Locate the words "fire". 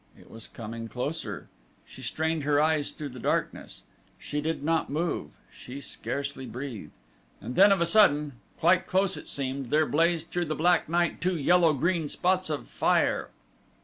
12.67-13.29